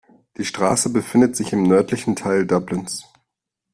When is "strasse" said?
0.45-0.89